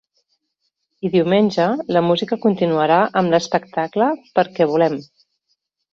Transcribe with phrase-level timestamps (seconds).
[1.07, 1.67] I diumenge
[1.97, 4.09] la música continuarà amb l’espectacle
[4.41, 4.97] Perquè volem!